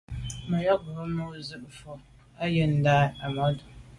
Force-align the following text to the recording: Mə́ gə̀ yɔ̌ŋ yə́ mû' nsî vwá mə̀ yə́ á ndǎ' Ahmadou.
Mə́ 0.49 0.59
gə̀ 0.65 0.65
yɔ̌ŋ 0.67 0.81
yə́ 0.95 1.05
mû' 1.15 1.33
nsî 1.39 1.55
vwá 1.77 1.93
mə̀ 2.35 2.45
yə́ 2.55 2.65
á 2.67 2.71
ndǎ' 2.79 3.11
Ahmadou. 3.25 3.67